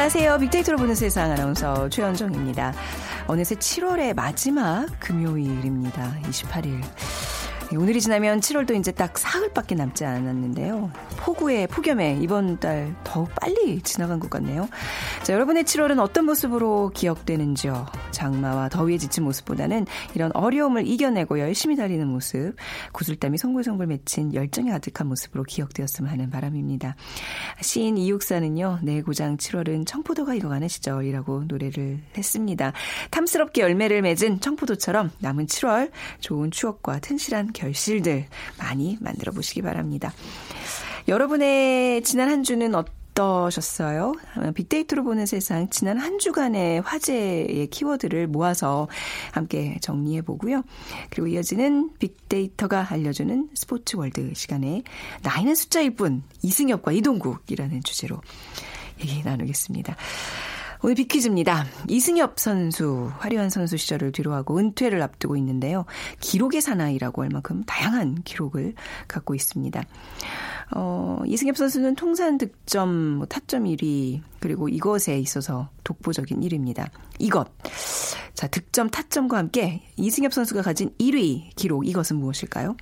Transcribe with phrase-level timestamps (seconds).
[0.00, 0.38] 안녕하세요.
[0.38, 2.72] 빅데이터로 보는 세상 아나운서 최현정입니다.
[3.26, 6.16] 어느새 7월의 마지막 금요일입니다.
[6.22, 6.80] 28일.
[7.76, 10.90] 오늘이 지나면 7월도 이제 딱 사흘밖에 남지 않았는데요.
[11.20, 14.68] 폭우에 폭염에 이번 달 더욱 빨리 지나간 것 같네요.
[15.22, 17.86] 자, 여러분의 7월은 어떤 모습으로 기억되는지요?
[18.10, 22.54] 장마와 더위에 지친 모습보다는 이런 어려움을 이겨내고 열심히 달리는 모습,
[22.92, 26.96] 구슬땀이 송글송글 맺힌 열정이 가득한 모습으로 기억되었으면 하는 바람입니다.
[27.60, 32.72] 시인 이육사는요, 내 고장 7월은 청포도가 익어가는 시절이라고 노래를 했습니다.
[33.10, 35.90] 탐스럽게 열매를 맺은 청포도처럼 남은 7월
[36.20, 38.26] 좋은 추억과 튼실한 결실들
[38.58, 40.12] 많이 만들어 보시기 바랍니다.
[41.10, 44.14] 여러분의 지난 한 주는 어떠셨어요?
[44.54, 48.86] 빅데이터로 보는 세상 지난 한 주간의 화제의 키워드를 모아서
[49.32, 50.62] 함께 정리해 보고요.
[51.10, 54.84] 그리고 이어지는 빅데이터가 알려주는 스포츠 월드 시간에
[55.24, 58.20] 나이는 숫자일 뿐 이승엽과 이동국이라는 주제로
[59.00, 59.96] 얘기 나누겠습니다.
[60.82, 61.66] 오늘 비퀴즈입니다.
[61.88, 65.84] 이승엽 선수, 화려한 선수 시절을 뒤로하고 은퇴를 앞두고 있는데요.
[66.20, 68.74] 기록의 사나이라고 할 만큼 다양한 기록을
[69.06, 69.82] 갖고 있습니다.
[70.74, 76.88] 어, 이승엽 선수는 통산 득점, 뭐 타점 1위, 그리고 이것에 있어서 독보적인 1위입니다.
[77.18, 77.46] 이것.
[78.32, 82.74] 자, 득점, 타점과 함께 이승엽 선수가 가진 1위 기록, 이것은 무엇일까요?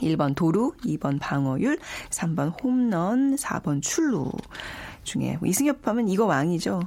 [0.00, 1.78] 1번 도루, 2번 방어율,
[2.10, 4.30] 3번 홈런, 4번 출루.
[5.04, 6.80] 중에 뭐 이승엽 하면 이거 왕이죠.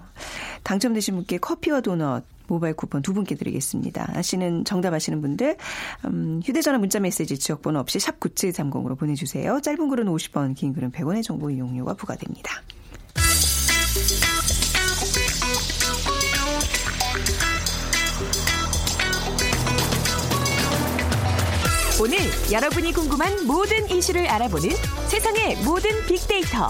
[0.64, 4.12] 당첨되신 분께 커피와 도넛 모바일 쿠폰 두 분께 드리겠습니다.
[4.16, 5.58] 아시는 정답 아시는 분들
[6.06, 9.60] 음, 휴대전화 문자메시지 지역번호 없이 샵 9730으로 보내주세요.
[9.62, 12.62] 짧은 글은 50원 긴 글은 100원의 정보 이용료가 부과됩니다.
[22.00, 22.20] 오늘
[22.52, 24.70] 여러분이 궁금한 모든 이슈를 알아보는
[25.08, 26.70] 세상의 모든 빅데이터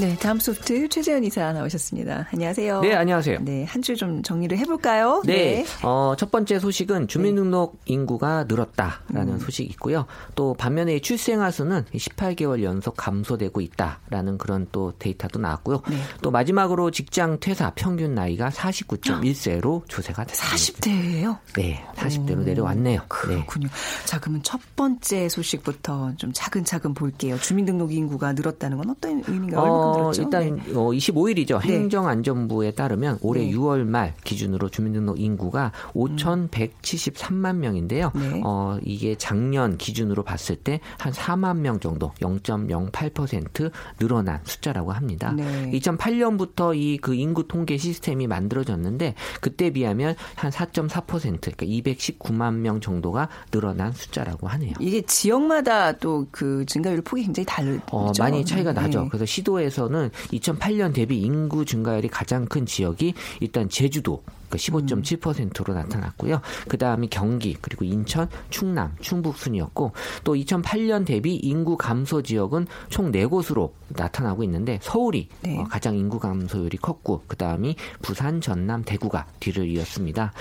[0.00, 2.28] 네, 다음 소프트 최재현 이사 나오셨습니다.
[2.32, 2.80] 안녕하세요.
[2.80, 3.40] 네, 안녕하세요.
[3.42, 5.22] 네, 한주좀 정리를 해볼까요?
[5.26, 5.66] 네, 네.
[5.82, 7.92] 어, 첫 번째 소식은 주민등록 네.
[7.92, 9.38] 인구가 늘었다라는 음.
[9.38, 10.06] 소식이 있고요.
[10.34, 15.82] 또 반면에 출생아 수는 18개월 연속 감소되고 있다라는 그런 또 데이터도 나왔고요.
[15.90, 15.96] 네.
[16.22, 20.56] 또 마지막으로 직장 퇴사 평균 나이가 49.1세로 조세가 됐습니다.
[20.56, 21.38] 40대예요?
[21.56, 23.02] 네, 40대로 오, 내려왔네요.
[23.08, 23.66] 그렇군요.
[23.66, 24.06] 네.
[24.06, 27.38] 자, 그러면 첫 번째 소식부터 좀 차근차근 볼게요.
[27.38, 29.60] 주민등록 인구가 늘었다는 건 어떤 의미인가요?
[29.60, 30.72] 어, 어, 일단 네.
[30.74, 31.60] 어, 25일이죠.
[31.62, 33.52] 행정안전부에 따르면 올해 네.
[33.52, 38.12] 6월 말 기준으로 주민등록 인구가 5,173만 명인데요.
[38.14, 38.40] 네.
[38.44, 45.34] 어, 이게 작년 기준으로 봤을 때 한 4만 명 정도 0.08% 늘어난 숫자라고 합니다.
[45.72, 53.28] 2008년부터 이 그 인구 통계 시스템이 만들어졌는데 그때 비하면 한 4.4% 그러니까 219만 명 정도가
[53.50, 54.74] 늘어난 숫자라고 하네요.
[54.80, 57.80] 이게 지역마다 또 그 증가율 폭이 굉장히 다르죠.
[57.90, 59.02] 어, 많이 차이가 나죠.
[59.02, 59.08] 네.
[59.08, 66.40] 그래서 시도에서 는 2008년 대비 인구 증가율이 가장 큰 지역이 일단 제주도 그러니까 15.7%로 나타났고요.
[66.68, 69.92] 그 다음이 경기 그리고 인천, 충남, 충북 순이었고
[70.24, 75.58] 또 2008년 대비 인구 감소 지역은 총 4곳으로 나타나고 있는데 서울이 네.
[75.58, 80.32] 어, 가장 인구 감소율이 컸고 그 다음이 부산, 전남, 대구가 뒤를 이었습니다.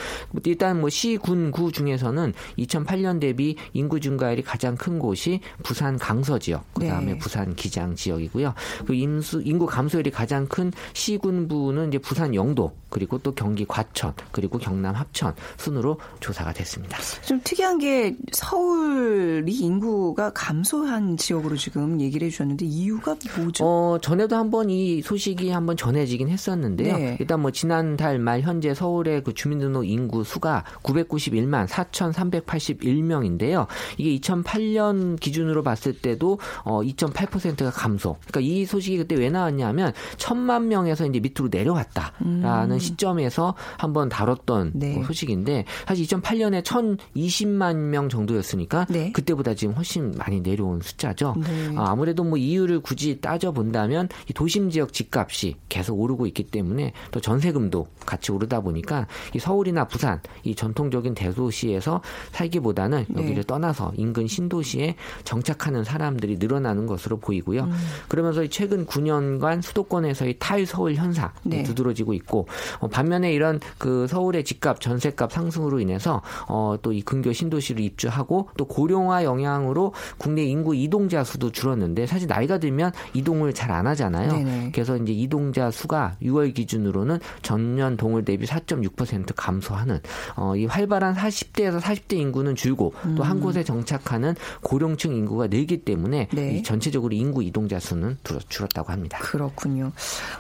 [0.46, 6.40] 일단 뭐 시, 군, 구 중에서는 2008년 대비 인구 증가율이 가장 큰 곳이 부산 강서
[6.40, 7.18] 지역, 그 다음에 네.
[7.18, 8.54] 부산 기장 지역이고요.
[8.86, 14.58] 그 인수, 인구 감소율이 가장 큰 시군부는 이제 부산 영도 그리고 또 경기 과천 그리고
[14.58, 16.98] 경남 합천 순으로 조사가 됐습니다.
[17.26, 23.66] 좀 특이한 게 서울이 인구가 감소한 지역으로 지금 얘기를 해주셨는데 이유가 뭐죠?
[23.66, 26.98] 어, 전에도 한번 이 소식이 한번 전해지긴 했었는데요.
[26.98, 27.18] 네.
[27.20, 33.68] 일단 뭐 지난달 말 현재 서울의 그 주민등록 인구 수가 991만 4,381명인데요.
[33.98, 38.18] 이게 2008년 기준으로 봤을 때도 어, 2.8%가 감소.
[38.28, 42.79] 그러니까 이 소식이 그때 왜 나왔냐면 천만 명에서 이제 밑으로 내려왔다라는 음.
[42.80, 44.96] 시점에서 한번 다뤘던 네.
[44.96, 49.12] 뭐 소식인데 사실 2008년에 1,020만 명 정도였으니까 네.
[49.12, 51.36] 그때보다 지금 훨씬 많이 내려온 숫자죠.
[51.38, 51.76] 네.
[51.78, 56.94] 아, 아무래도 뭐 이유를 굳이 따져 본다면 이 도심 지역 집값이 계속 오르고 있기 때문에
[57.12, 62.02] 또 전세금도 같이 오르다 보니까 이 서울이나 부산 이 전통적인 대도시에서
[62.32, 63.22] 살기보다는 네.
[63.22, 67.64] 여기를 떠나서 인근 신도시에 정착하는 사람들이 늘어나는 것으로 보이고요.
[67.64, 67.74] 음.
[68.08, 71.64] 그러면서 최근 9년간 수도권에서의 탈 서울 현상 네.
[71.64, 72.48] 두드러지고 있고 어,
[72.92, 78.66] 반면에 이런 그 서울의 집값, 전세값 상승으로 인해서 어, 또 이 근교 신도시를 입주하고 또
[78.66, 84.32] 고령화 영향으로 국내 인구 이동자 수도 줄었는데 사실 나이가 들면 이동을 잘 안 하잖아요.
[84.32, 84.72] 네네.
[84.74, 90.00] 그래서 이제 이동자 수가 6월 기준으로는 전년 동월 대비 4.6% 감소하는
[90.36, 93.14] 어, 이 활발한 40대에서 40대 인구는 줄고 음.
[93.16, 94.34] 또한 곳에 정착하는
[94.64, 96.64] 고령층 인구가 늘기 때문에 네.
[96.64, 98.18] 전체적으로 인구 이동자 수는
[98.50, 99.20] 줄었다고 합니다.
[99.20, 99.92] 그렇군요.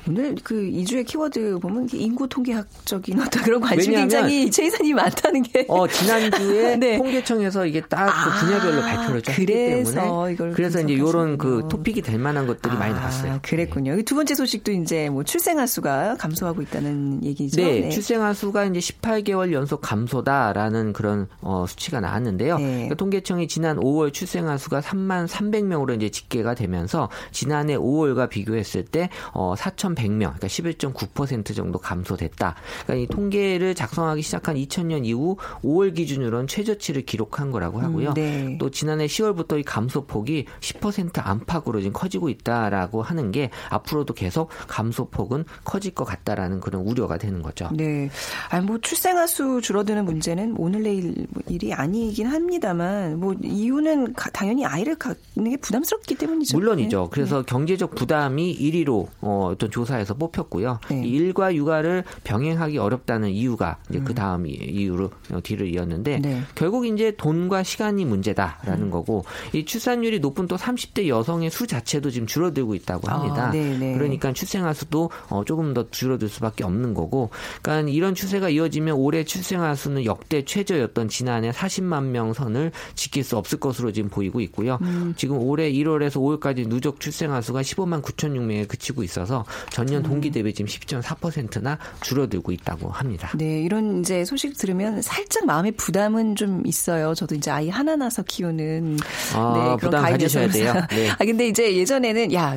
[0.08, 5.66] 오늘 그 이주의 키워드 보면 인구 통계학적인 어떤 그런 관심 굉장히 최 이사님 많다는 게.
[5.68, 6.98] 어 지난주에 네.
[6.98, 12.48] 통계청에서 이게 딱그 아, 분야별로 발표를 했기 때문에 그래서 이제 이런 그 토픽이 될 만한
[12.48, 13.39] 것들이 아, 많이 나왔어요.
[13.42, 13.95] 그랬군요.
[13.95, 14.01] 네.
[14.04, 17.62] 두 번째 소식도 이제 뭐 출생아 수가 감소하고 있다는 얘기죠.
[17.62, 17.89] 네, 네.
[17.89, 22.57] 출생아 수가 이제 18개월 연속 감소다라는 그런 어, 수치가 나왔는데요.
[22.57, 22.74] 네.
[22.74, 29.10] 그러니까 통계청이 지난 5월 출생아 수가 3만 300명으로 이제 집계가 되면서 지난해 5월과 비교했을 때
[29.33, 32.56] 어, 4,100명, 그러니까 11.9% 정도 감소 됐다.
[32.83, 38.09] 그러니까 이 통계를 작성하기 시작한 2000년 이후 5월 기준으로는 최저치를 기록한 거라고 하고요.
[38.09, 38.57] 음, 네.
[38.59, 45.45] 또 지난해 10월부터 이 감소폭이 10% 안팎으로 지금 커지고 있다라고 하는 게 앞으로도 계속 감소폭은
[45.63, 47.69] 커질 것 같다라는 그런 우려가 되는 거죠.
[47.73, 48.09] 네.
[48.50, 54.95] 아니 뭐 출생아 수 줄어드는 문제는 오늘 내일 일이 아니긴 합니다만 뭐 이유는 당연히 아이를
[54.95, 56.57] 갖는 게 부담스럽기 때문이죠.
[56.57, 57.01] 물론이죠.
[57.03, 57.07] 네.
[57.11, 57.45] 그래서 네.
[57.45, 60.79] 경제적 부담이 1위로 어, 어떤 조사에서 뽑혔고요.
[60.89, 61.06] 네.
[61.06, 64.06] 일과 육아를 병행하기 어렵다는 이유가 이제 그 음.
[64.06, 65.12] 그 다음 이유로
[65.44, 66.42] 뒤를 이었는데 네.
[66.56, 68.90] 결국 이제 돈과 시간이 문제다라는 음.
[68.92, 69.24] 거고
[69.54, 73.48] 이 출산율이 높은 또 30대 여성의 수 자체도 지금 줄어들고 있다고 합니다.
[73.48, 77.30] 아, 그러니까 출생아 수도 어, 조금 더 줄어들 수밖에 없는 거고,
[77.62, 83.38] 그러니까 이런 추세가 이어지면 올해 출생아 수는 역대 최저였던 지난해 40만 명 선을 지킬 수
[83.38, 84.80] 없을 것으로 지금 보이고 있고요.
[84.81, 85.13] 음.
[85.16, 90.54] 지금 올해 1월에서 5월까지 누적 출생아 수가 15만 9천 6명에 그치고 있어서 전년 동기 대비
[90.54, 93.31] 지금 10.4%나 줄어들고 있다고 합니다.
[93.36, 97.13] 네, 이런 이제 소식 들으면 살짝 마음의 부담은 좀 있어요.
[97.13, 98.97] 저도 이제 아이 하나 낳아서 키우는
[99.36, 100.74] 아, 네, 부담 가지셔야 돼요.
[100.89, 101.09] 네.
[101.09, 102.56] 아 근데 이제 예전에는 야,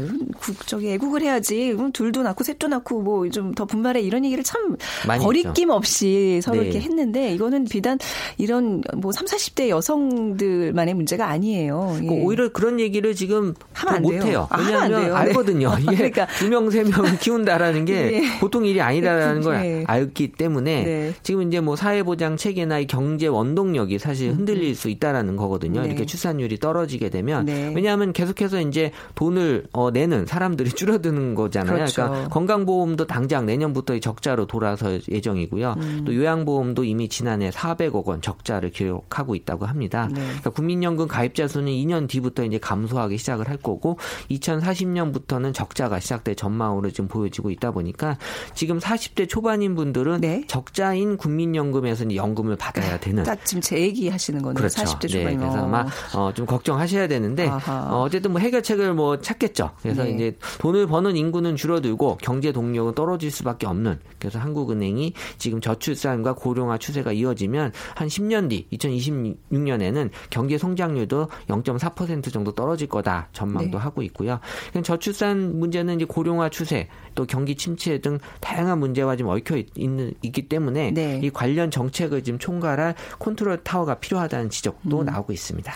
[0.67, 1.77] 저기 애국을 해야지.
[1.93, 4.77] 둘도 낳고 셋도 낳고 뭐 좀 더 분발해 이런 얘기를 참
[5.21, 6.65] 거리낌 없이 서로 네.
[6.69, 7.99] 이렇게 했는데 이거는 비단
[8.39, 11.99] 이런 뭐 3, 40대 여성들만의 문제가 아니에요.
[12.03, 12.09] 예.
[12.09, 14.47] 오히려 그런 얘기를 지금 하면 못 해요.
[14.51, 15.11] 아, 왜냐하면 네.
[15.11, 15.75] 알거든요.
[15.81, 16.27] 이게 그러니까.
[16.39, 18.39] 두 명, 세 명 키운다라는 게 네.
[18.41, 19.85] 보통 일이 아니다라는 걸 네.
[19.87, 21.15] 알기 때문에 네.
[21.23, 24.75] 지금 이제 뭐 사회보장 체계나 이 경제 원동력이 사실 음, 흔들릴 음.
[24.75, 25.83] 수 있다라는 거거든요.
[25.83, 25.89] 네.
[25.89, 31.75] 이렇게 출산율이 떨어지게 되면 왜냐하면 계속해서 이제 돈을 어, 내는 사람들이 줄어드는 거잖아요.
[31.75, 32.05] 그렇죠.
[32.05, 35.75] 그러니까 건강보험도 당장 내년부터 적자로 돌아설 예정이고요.
[35.79, 36.03] 음.
[36.05, 40.09] 또 요양보험도 이미 지난해 400억 원 적자를 기록하고 있다고 합니다.
[40.13, 40.21] 네.
[40.21, 43.99] 그러니까 국민연금 가입자 수는 2년 뒤부터 이제 감소하기 시작을 할 거고
[44.31, 48.19] 2040년부터는 적자가 시작될 전망으로 지금 보여지고 있다 보니까
[48.55, 50.45] 지금 40대 초반인 분들은 네.
[50.47, 53.25] 적자인 국민연금에서 연금을 받아야 되는.
[53.25, 54.55] 딱 지금 제 얘기 하시는 거네요.
[54.55, 54.83] 그렇죠.
[54.83, 55.33] 40대 초반.
[55.33, 59.71] 네, 그래서 아마 어, 좀 걱정하셔야 되는데 어, 어쨌든 뭐 해결책을 뭐 찾겠죠.
[59.83, 60.11] 그래서 네.
[60.11, 63.99] 이제 돈을 버는 인구는 줄어들고 경제 동력은 떨어질 수밖에 없는.
[64.19, 72.53] 그래서 한국은행이 지금 저출산과 고령화 추세가 이어지면 한 10년 뒤 2026년에는 경제 성장률도 0.4% 정도
[72.53, 73.83] 떨어질 거다 전망도 네.
[73.83, 74.41] 하고 있고요.
[74.83, 80.13] 저출산 문제는 이제 고령화 추세 또 경기 침체 등 다양한 문제 와 지금 얽혀 있는
[80.23, 81.21] 있기 때문에 네.
[81.23, 85.07] 이 관련 정책을 지금 총괄할 컨트롤 타워가 필요하다는 지적도 음.
[85.07, 85.73] 나오고 있습니다.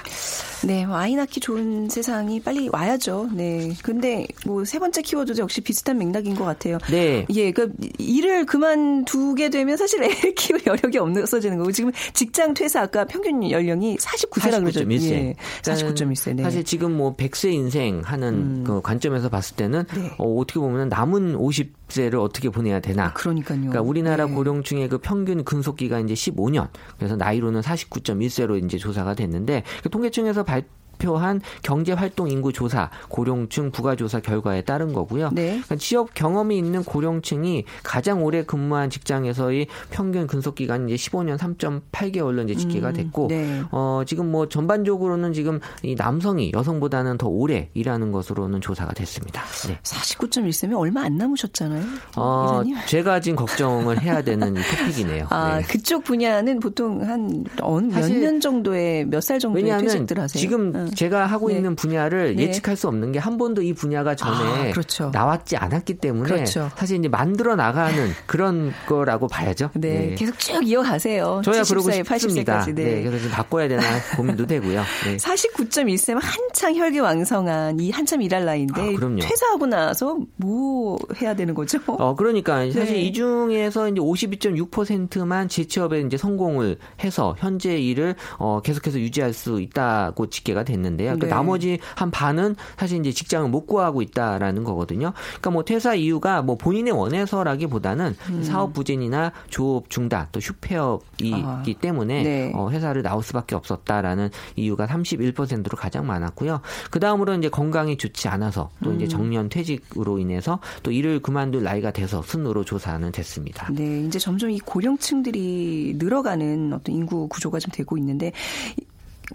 [0.64, 3.30] 네, 뭐 아이 낳기 좋은 세상이 빨리 와야죠.
[3.32, 3.73] 네.
[3.82, 6.78] 근데 뭐 세 번째 키워드도 역시 비슷한 맥락인 것 같아요.
[6.90, 7.25] 네.
[7.30, 13.04] 예, 그 일을 그만두게 되면 사실 애 키울 여력이 없어지는 거고 지금 직장 퇴사 아까
[13.04, 14.80] 평균 연령이 49세라 그러죠.
[14.80, 15.12] 49.1세.
[15.12, 16.35] 예, 49.1세.
[16.35, 16.42] 네.
[16.42, 18.64] 사실 지금 뭐 100세 인생 하는 음.
[18.66, 20.11] 그 관점에서 봤을 때는 네.
[20.18, 23.12] 어, 어떻게 보면 남은 50 세를 어떻게 보내야 되나.
[23.12, 23.61] 그러니까요.
[23.61, 24.33] 그러니까 우리나라 네.
[24.33, 26.69] 고령층의 그 평균 근속기가 이제 15년.
[26.99, 30.64] 그래서 나이로는 49.1세로 이제 조사가 됐는데 그 통계청에서 발
[30.99, 35.31] 발표한 경제활동 인구 조사 고령층 부가조사 결과에 따른 거고요.
[35.33, 35.49] 네.
[35.49, 42.45] 그러니까 취업 경험이 있는 고령층이 가장 오래 근무한 직장에서의 평균 근속 기간이 이제 15년 3.8개월로
[42.45, 43.62] 이제 집계가 음, 됐고 음, 네.
[43.71, 49.43] 어 지금 뭐 전반적으로는 지금 이 남성이 여성보다는 더 오래 일하는 것으로는 조사가 됐습니다.
[49.69, 49.79] 네.
[49.83, 51.85] 49.1세면 얼마 안 남으셨잖아요.
[52.17, 55.26] 어, 제가 지금 걱정을 해야 되는 토픽이네요.
[55.31, 55.62] 아, 네.
[55.67, 57.45] 그쪽 분야는 보통 한
[57.91, 60.41] 몇년 정도의 몇살 정도의 퇴직들 하세요?
[60.41, 61.57] 지금 제가 하고 네.
[61.57, 62.45] 있는 분야를 네.
[62.45, 65.11] 예측할 수 없는 게 한 번도 이 분야가 전에 아, 그렇죠.
[65.12, 66.71] 나왔지 않았기 때문에 그렇죠.
[66.76, 69.71] 사실 이제 만들어 나가는 그런 거라고 봐야죠.
[69.75, 70.14] 네, 네.
[70.14, 71.43] 계속 쭉 이어가세요.
[71.45, 72.61] 저야 그러고 싶습니다.
[72.61, 72.75] 80세까지.
[72.76, 72.85] 네.
[72.85, 73.02] 네.
[73.02, 73.83] 그래서 좀 바꿔야 되나
[74.16, 74.81] 고민도 되고요.
[75.07, 75.16] 네.
[75.19, 81.81] 49.1세면 한창 혈기왕성한 이 한참 일할 나이인데 아, 퇴사하고 나서 뭐 해야 되는 거죠?
[81.99, 83.00] 어, 그러니까 사실 네.
[83.00, 90.31] 이 중에서 이제 52.6%만 재취업에 이제 성공을 해서 현재 일을 어, 계속해서 유지할 수 있다고
[90.31, 91.14] 집계가 됐는 데요.
[91.14, 91.26] 그 네.
[91.26, 95.12] 그 나머지 한 반은 사실 이제 직장을 못 구하고 있다라는 거거든요.
[95.28, 98.42] 그러니까 뭐 퇴사 이유가 뭐 본인의 원해서라기보다는 음.
[98.42, 101.62] 사업 부진이나 조업 중단 또 휴폐업이기 아.
[101.80, 102.52] 때문에 네.
[102.54, 106.61] 어, 회사를 나올 수밖에 없었다라는 이유가 31%로 가장 많았고요.
[106.90, 108.97] 그 다음으로 이제 건강이 좋지 않아서 또 음.
[108.97, 113.68] 이제 정년 퇴직으로 인해서 또 일을 그만둘 나이가 돼서 순으로 조사는 됐습니다.
[113.73, 118.33] 네, 이제 점점 이 고령층들이 늘어가는 어떤 인구 구조가 좀 되고 있는데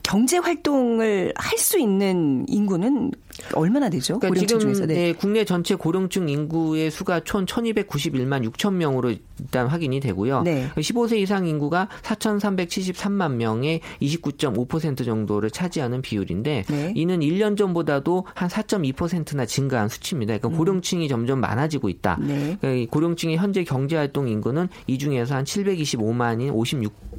[0.03, 3.12] 경제 활동을 할 수 있는 인구는
[3.53, 4.19] 얼마나 되죠?
[4.19, 4.93] 그러니까 고령층 지금 중에서 네.
[4.93, 10.43] 네, 국내 전체 고령층 인구의 수가 총 1,291만 6천 명으로 일단 확인이 되고요.
[10.43, 10.69] 네.
[10.75, 16.93] 15세 이상 인구가 4,373만 명의 29.5% 정도를 차지하는 비율인데 네.
[16.95, 20.38] 이는 1년 전보다도 한 4.2%나 증가한 수치입니다.
[20.38, 20.57] 그러니까 음.
[20.57, 22.19] 고령층이 점점 많아지고 있다.
[22.21, 22.57] 네.
[22.62, 26.53] 그러니까 고령층의 현재 경제 활동 인구는 이 중에서 한 725만인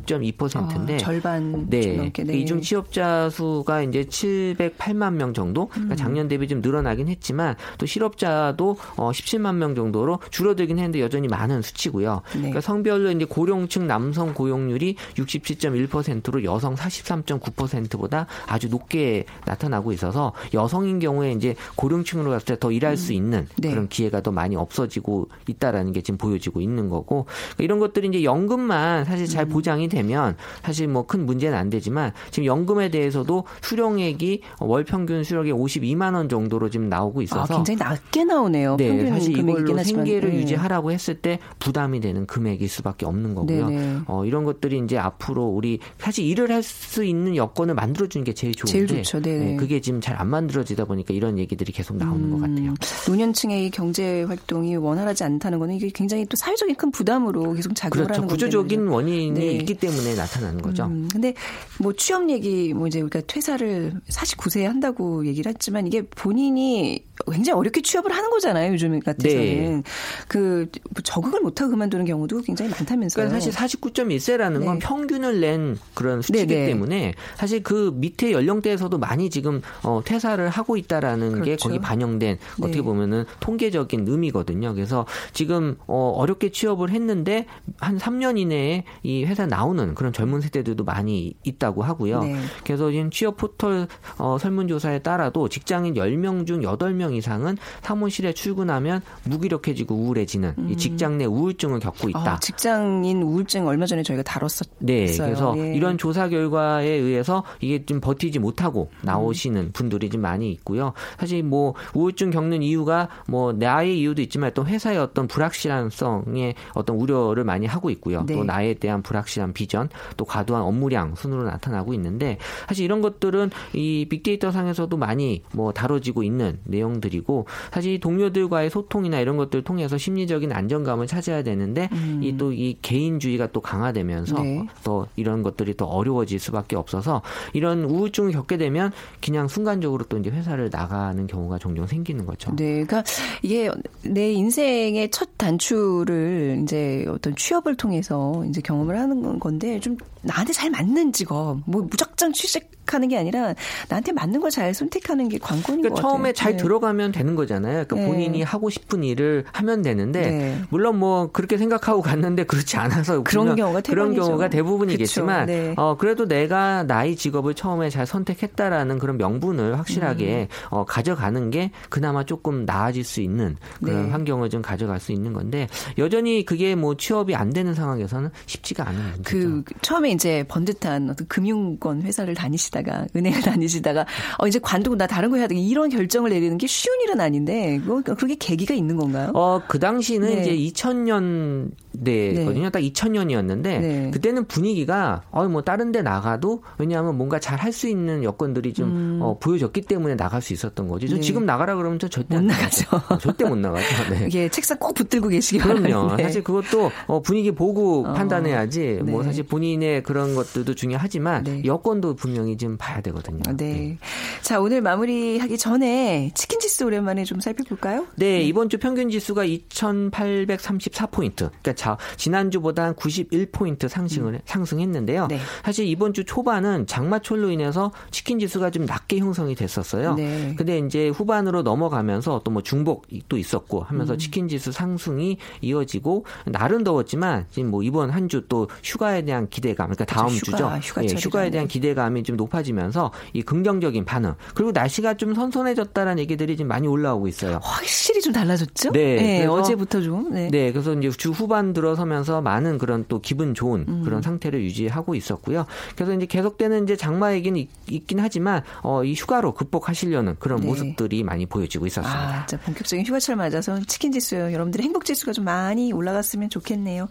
[0.07, 1.97] 56.2%인데 아, 절반 네.
[1.97, 2.39] 넘게 네.
[2.39, 5.67] 이중 취업자 수가 이제 708만 명 정도.
[5.69, 5.97] 그러니까 음.
[6.13, 11.63] 작년 대비 좀 늘어나긴 했지만 또 실업자도 어 17만 명 정도로 줄어들긴 했는데 여전히 많은
[11.63, 12.21] 수치고요.
[12.35, 12.39] 네.
[12.39, 21.33] 그러니까 성별로 이제 고령층 남성 고용률이 67.1%로 여성 43.9%보다 아주 높게 나타나고 있어서 여성인 경우에
[21.33, 22.97] 이제 고령층으로 갔을 때 더 일할 음.
[22.97, 23.71] 수 있는 네.
[23.71, 28.23] 그런 기회가 더 많이 없어지고 있다라는 게 지금 보여지고 있는 거고 그러니까 이런 것들이 이제
[28.23, 29.49] 연금만 사실 잘 음.
[29.49, 35.59] 보장이 되면 사실 뭐 큰 문제는 안 되지만 지금 연금에 대해서도 수령액이 월 평균 수령액
[35.59, 38.77] 52만 원 정도로 지금 나오고 아, 있어서 아, 굉장히 낮게 나오네요.
[38.77, 40.37] 네, 사실 이걸로 생계를 네.
[40.39, 43.69] 유지하라고 했을 때 부담이 되는 금액일 수밖에 없는 거고요.
[43.69, 43.99] 네, 네.
[44.07, 48.33] 어, 이런 것들이 이제 앞으로 우리 사실 일을 할 수 있는 여건을 만들어 주는 게
[48.35, 49.21] 제일 좋은데 제일 좋죠.
[49.21, 49.39] 네.
[49.39, 52.75] 네, 그게 지금 잘 안 만들어지다 보니까 이런 얘기들이 계속 나오는 음, 것 같아요.
[53.09, 58.23] 노년층의 경제 활동이 원활하지 않다는 거는 이게 굉장히 또 사회적인 큰 부담으로 계속 작용을 그렇죠.
[58.23, 59.53] 하는 구조적인 원인이 네.
[59.53, 60.85] 있기 때문에 나타나는 거죠.
[60.85, 61.35] 음, 근데
[61.81, 67.83] 뭐 취업 얘기 뭐 이제 우리가 퇴사를 49세에 한다고 얘기를 했지만 이게 본인이 굉장히 어렵게
[67.83, 68.73] 취업을 하는 거잖아요.
[68.73, 69.83] 요즘 같아서는.
[69.83, 69.83] 네.
[70.29, 70.69] 그
[71.03, 73.29] 적응을 못하고 그만두는 경우도 굉장히 많다면서요.
[73.29, 74.67] 그러니까 사실 49.1세라는 네.
[74.67, 76.67] 건 평균을 낸 그런 수치이기 네네.
[76.67, 81.45] 때문에 사실 그 밑에 연령대에서도 많이 지금 어, 퇴사를 하고 있다라는 그렇죠.
[81.45, 82.67] 게 거기 반영된 네.
[82.67, 84.75] 어떻게 보면은 통계적인 의미거든요.
[84.75, 87.47] 그래서 지금 어, 어렵게 취업을 했는데
[87.79, 92.23] 한 3년 이내에 이 회사 나오는 그런 젊은 세대들도 많이 있다고 하고요.
[92.23, 92.37] 네.
[92.65, 93.89] 그래서 지금 취업 포털
[94.19, 100.77] 어, 설문조사에 따라도 직장인 10명 중 8명 이상은 사무실에 출근하면 무기력해지고 우울해지는 음.
[100.77, 102.35] 직장 내 우울증을 겪고 있다.
[102.35, 104.73] 아, 직장인 우울증 얼마 전에 저희가 다뤘었어요.
[104.79, 105.75] 네, 그래서 예.
[105.75, 109.71] 이런 조사 결과에 의해서 이게 좀 버티지 못하고 나오시는 음.
[109.73, 110.93] 분들이 좀 많이 있고요.
[111.19, 117.45] 사실 뭐 우울증 겪는 이유가 뭐 나의 이유도 있지만 또 회사의 어떤 불확실성의 어떤 우려를
[117.45, 118.25] 많이 하고 있고요.
[118.27, 118.35] 네.
[118.35, 122.39] 또 나에 대한 불확실한 비전, 또 과도한 업무량 순으로 나타나고 있는데
[122.69, 129.21] 사실 이런 것들은 이 빅데이터 상에서도 많이 뭐 다뤄지고 있는 내용 들이고 사실 동료들과의 소통이나
[129.21, 132.21] 이런 것들을 통해서 심리적인 안정감을 찾아야 되는데 음.
[132.23, 134.67] 이또 이 개인주의가 또 강화되면서 네.
[134.85, 137.21] 또 이런 것들이 더 어려워질 수밖에 없어서
[137.53, 142.55] 이런 우울증을 겪게 되면 그냥 순간적으로 또 이제 회사를 나가는 경우가 종종 생기는 거죠.
[142.57, 143.03] 네, 그러니까
[143.43, 143.71] 이게
[144.03, 150.71] 내 인생의 첫 단추를 이제 어떤 취업을 통해서 이제 경험을 하는 건데 좀 나한테 잘
[150.71, 153.55] 맞는 직업, 뭐 무작정 취직하는 게 아니라
[153.89, 156.11] 나한테 맞는 걸 잘 선택하는 게 관건인 그러니까 것 같아요.
[156.13, 156.57] 처음에 잘 네.
[156.59, 157.85] 들어가면 되는 거잖아요.
[157.87, 158.07] 그러니까 네.
[158.07, 160.59] 본인이 하고 싶은 일을 하면 되는데 네.
[160.69, 165.75] 물론 뭐 그렇게 생각하고 갔는데 그렇지 않아서 그런 경우가 그런 경우가 대부분이겠지만 네.
[165.79, 170.67] 어 그래도 내가 나의 직업을 처음에 잘 선택했다라는 그런 명분을 확실하게 음.
[170.69, 174.11] 어 가져가는 게 그나마 조금 나아질 수 있는 그런 네.
[174.11, 179.01] 환경을 좀 가져갈 수 있는 건데 여전히 그게 뭐 취업이 안 되는 상황에서는 쉽지가 않은
[179.13, 179.23] 문제죠.
[179.25, 184.07] 그 처음에 이제 번듯한 어떤 금융권 회사를 다니시다가 은행을 다니시다가
[184.39, 187.81] 어 이제 관두고 나 다른 거 해야 되겠 이런 결정을 내리는 게 쉬운 일은 아닌데
[187.85, 189.31] 뭐 그게 계기가 있는 건가요?
[189.35, 190.41] 어그 당시는 네.
[190.41, 191.71] 이제 2000년
[192.05, 192.65] 대거든요.
[192.65, 192.71] 네.
[192.71, 194.11] 딱 2000년이었는데 네.
[194.13, 199.19] 그때는 분위기가 어뭐 다른 데 나가도 왜냐하면 뭔가 잘 할 수 있는 여건들이 좀 음.
[199.23, 201.09] 어, 보여졌기 때문에 나갈 수 있었던 거지.
[201.09, 201.21] 저 네.
[201.21, 202.87] 지금 나가라 그러면 저 절대 못 나가죠.
[203.09, 203.87] 어, 절대 못 나가죠.
[204.11, 204.27] 네.
[204.27, 205.89] 이게 책상 꼭 붙들고 계시기 바랍니다.
[205.89, 206.23] 그럼요.
[206.23, 208.13] 사실 그것도 어, 분위기 보고 어.
[208.13, 209.01] 판단해야지.
[209.05, 209.29] 뭐 네.
[209.29, 211.63] 사실 본인의 그런 것들도 중요하지만 네.
[211.65, 213.43] 여건도 분명히 좀 봐야 되거든요.
[213.57, 213.73] 네.
[213.73, 213.99] 네.
[214.43, 218.07] 자, 오늘 마무리하기 전에 치킨 지수 오랜만에 좀 살펴볼까요?
[218.17, 218.43] 네, 네.
[218.43, 221.37] 이번 주 평균 지수가 2,834포인트.
[221.37, 224.41] 그러니까 자, 지난주보다 한 91포인트 상승을 음.
[224.45, 225.27] 상승했는데요.
[225.29, 225.39] 네.
[225.65, 230.15] 사실 이번 주 초반은 장마철로 인해서 치킨 지수가 좀 낮게 형성이 됐었어요.
[230.15, 230.55] 네.
[230.57, 234.19] 근데 이제 후반으로 넘어가면서 또 뭐 중복도 있었고 하면서 음.
[234.19, 239.92] 치킨 지수 상승이 이어지고 날은 더웠지만 지금 뭐 이번 한 주 또 휴가에 대한 기대감,
[239.95, 241.03] 그러니까 다음 그렇죠, 휴가, 주죠.
[241.03, 246.69] 예, 휴가에 대한 기대감이 좀 높아지면서 이 긍정적인 반응 그리고 날씨가 좀 선선해졌다라는 얘기들이 지금
[246.69, 247.59] 많이 올라오고 있어요.
[247.63, 248.93] 확실히 좀 달라졌죠?
[248.93, 250.33] 네, 네 어제부터 좀.
[250.33, 250.49] 네.
[250.51, 250.73] 네.
[250.73, 254.03] 그래서 이제 주 후반 들어서면서 많은 그런 또 기분 좋은 음.
[254.05, 255.67] 그런 상태를 유지하고 있었고요.
[255.97, 260.67] 그래서 이제 계속되는 이제 장마 얘기는 있, 긴 하지만 어, 이 휴가로 극복하시려는 그런 네.
[260.67, 262.19] 모습들이 많이 보여지고 있었습니다.
[262.43, 267.09] 아, 진짜 본격적인 휴가철 맞아서 치킨 지수 여러분들의 행복 지수가 좀 많이 올라갔으면 좋겠네요.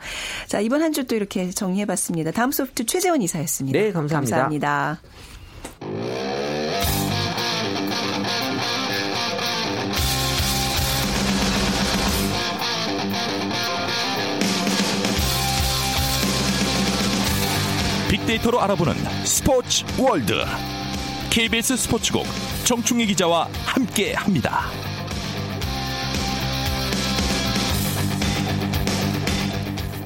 [0.48, 2.32] 자 이번 한 주 또 이렇게 정리해봤습니다.
[2.32, 3.78] 다음 소 프트 최재원 이사였습니다.
[3.78, 4.38] 네, 감사합니다.
[4.38, 5.01] 감사합니다.
[18.10, 18.94] 빅데이터로 알아보는
[19.25, 20.34] 스포츠 월드
[21.30, 22.25] KBS 스포츠국
[22.66, 24.66] 정충희 기자와 함께 합니다.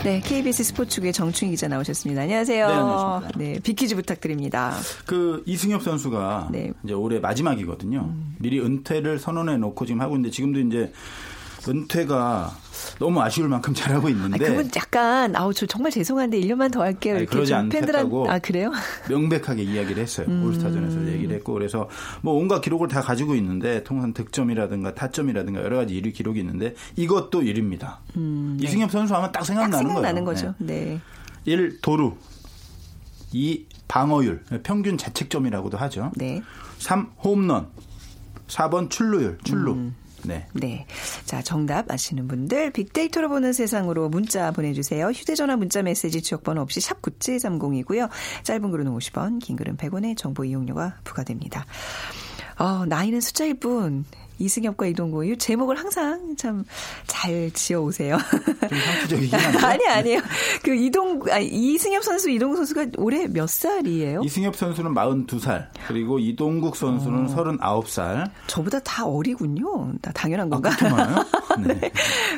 [0.05, 2.21] 네, KBS 스포츠국의 정충희 기자 나오셨습니다.
[2.21, 2.67] 안녕하세요.
[2.67, 3.39] 네, 안녕하십니까.
[3.39, 4.75] 네, 비키즈 부탁드립니다.
[5.07, 6.71] 그 이승엽 선수가 네.
[6.83, 8.01] 이제 올해 마지막이거든요.
[8.01, 8.35] 음.
[8.38, 10.93] 미리 은퇴를 선언해 놓고 지금 하고 있는데 지금도 이제
[11.67, 12.51] 은퇴가
[13.00, 14.45] 너무 아쉬울 만큼 잘하고 있는데.
[14.45, 17.15] 아, 그분 약간 아우 저 정말 죄송한데 1년만 더 할게요.
[17.17, 18.29] 아니, 그러지 않겠다고.
[18.29, 18.72] 아 그래요?
[19.10, 20.27] 명백하게 이야기를 했어요.
[20.29, 20.45] 음.
[20.45, 21.89] 올스타전에서 얘기를 했고 그래서
[22.22, 27.41] 뭐 온갖 기록을 다 가지고 있는데 통산 득점이라든가 타점이라든가 여러 가지 1위 기록이 있는데 이것도
[27.41, 27.98] 1위입니다.
[28.17, 28.67] 음, 네.
[28.67, 30.36] 이승엽 선수 하면 딱 생각나는 딱 생각나는 거예요.
[30.36, 30.55] 거죠.
[30.60, 31.00] 네.
[31.45, 32.15] 1 도루
[33.31, 36.12] 2 방어율 평균 자책점이라고도 하죠.
[36.15, 36.41] 네.
[36.79, 37.67] 3 홈런
[38.48, 39.95] 4번 출루율 출루 음.
[40.27, 40.48] 네.
[40.53, 40.86] 네.
[41.25, 45.08] 자, 정답 아시는 분들 빅데이터로 보는 세상으로 문자 보내주세요.
[45.08, 48.10] 휴대전화 문자 메시지 지역번호 없이 샵 9730이고요.
[48.44, 51.65] 짧은 글은 50원, 긴 글은 100원의 정보 이용료가 부과됩니다.
[52.58, 54.05] 어, 나이는 숫자일 뿐
[54.39, 56.65] 이승엽과 이동구 이 제목을 항상 참
[57.08, 58.18] 잘 지어 오세요.
[58.69, 59.58] 좀 상투적이긴 한데.
[59.65, 60.21] 아니 아니에요.
[60.63, 64.21] 그 이동 아 이승엽 선수 이동국 선수가 올해 몇 살이에요?
[64.24, 65.67] 이승엽 선수는 42살.
[65.88, 67.36] 그리고 이동국 선수는 어.
[67.36, 68.30] 39살.
[68.48, 69.93] 저보다 다 어리군요.
[70.02, 70.69] 다 당연한 건가?
[70.71, 71.26] 아, 그렇게 많아요?
[71.65, 71.74] 네.
[71.80, 71.91] 네.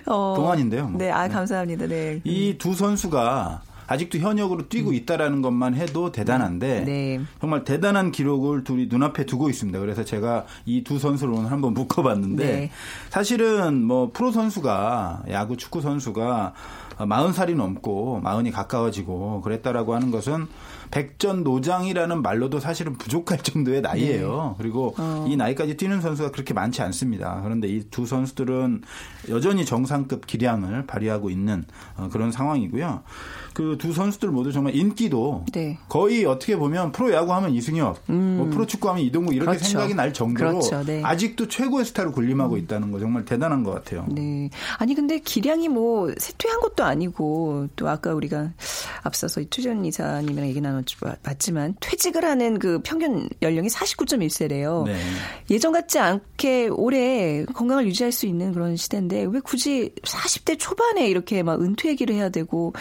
[0.05, 0.87] 어, 동안인데요.
[0.87, 0.97] 뭐.
[0.99, 1.87] 네, 아 감사합니다.
[1.87, 2.21] 네.
[2.23, 4.95] 이 두 선수가 아직도 현역으로 뛰고 음.
[4.95, 7.21] 있다라는 것만 해도 대단한데 네.
[7.39, 9.79] 정말 대단한 기록을 둘이 눈앞에 두고 있습니다.
[9.79, 12.71] 그래서 제가 이 두 선수를 오늘 한번 묶어봤는데 네.
[13.09, 16.53] 사실은 뭐 프로 선수가 야구 축구 선수가
[16.97, 20.47] 40살이 넘고 40이 가까워지고 그랬다라고 하는 것은
[20.91, 24.55] 백전 노장이라는 말로도 사실은 부족할 정도의 나이예요.
[24.57, 24.63] 네.
[24.63, 25.25] 그리고 어.
[25.27, 27.41] 이 나이까지 뛰는 선수가 그렇게 많지 않습니다.
[27.43, 28.81] 그런데 이 두 선수들은
[29.29, 33.03] 여전히 정상급 기량을 발휘하고 있는 어, 그런 상황이고요.
[33.53, 35.77] 그 두 선수들 모두 정말 인기도 네.
[35.89, 38.37] 거의 어떻게 보면 프로야구 하면 이승엽, 음.
[38.37, 39.65] 뭐 프로축구 하면 이동국 이렇게 그렇죠.
[39.65, 40.83] 생각이 날 정도로 그렇죠.
[40.83, 41.01] 네.
[41.03, 42.59] 아직도 최고의 스타로 군림하고 음.
[42.59, 44.05] 있다는 거 정말 대단한 것 같아요.
[44.09, 44.49] 네.
[44.77, 48.51] 아니 근데 기량이 뭐 쇠퇴한 것도 아니고 또 아까 우리가
[49.03, 54.85] 앞서서 이투전 이사님이랑 얘기 나눴 지만 퇴직을 하는 그 평균 연령이 49.1세래요.
[54.85, 54.95] 네.
[55.49, 61.43] 예전 같지 않게 오래 건강을 유지할 수 있는 그런 시대인데 왜 굳이 40대 초반에 이렇게
[61.43, 62.73] 막 은퇴 얘기를 해야 되고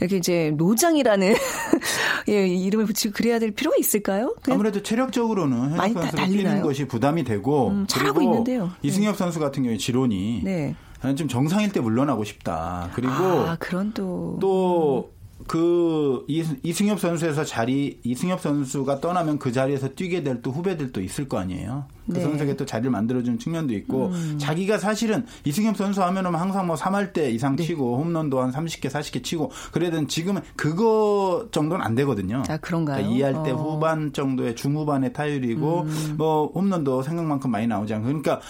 [0.00, 1.34] 이렇게 이제 노장이라는
[2.28, 4.34] 예, 이름을 붙이고 그래야 될 필요가 있을까요?
[4.48, 8.70] 아무래도 체력적으로는 많이 선수가 뛰는 것이 부담이 되고 음, 잘하고 있는데요.
[8.82, 9.18] 이승엽 네.
[9.18, 10.76] 선수 같은 경우에 지론이 네.
[11.00, 12.90] 나는 좀 정상일 때 물러나고 싶다.
[12.94, 15.12] 그리고 아, 그런 또 또
[15.48, 16.24] 그
[16.62, 21.84] 이승엽 선수에서 자리 이승엽 선수가 떠나면 그 자리에서 뛰게 될 또 후배들도 있을 거 아니에요.
[22.06, 22.20] 그 네.
[22.20, 24.36] 선수에게 또 자리를 만들어주는 측면도 있고 음.
[24.38, 27.64] 자기가 사실은 이승엽 선수 하면은 항상 뭐 3할 때 이상 네.
[27.64, 32.42] 치고 홈런도 한 30개 40개 치고 그래든 지금은 그거 정도는 안 되거든요.
[32.48, 33.04] 아 그런가요?
[33.04, 33.56] 그러니까 2할 때 어.
[33.56, 36.14] 후반 정도의 중후반의 타율이고 음.
[36.16, 38.40] 뭐 홈런도 생각만큼 많이 나오지 않고 그러니까